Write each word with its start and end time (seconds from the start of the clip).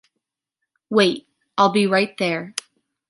Wait, 0.89 1.27
I’ll 1.59 1.69
be 1.69 1.85
right 1.85 2.17
there. 2.17 2.55